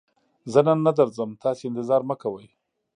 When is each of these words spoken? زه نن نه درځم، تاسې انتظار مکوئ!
زه 0.51 0.59
نن 0.67 0.79
نه 0.87 0.91
درځم، 0.99 1.29
تاسې 1.43 1.63
انتظار 1.65 2.01
مکوئ! 2.09 2.47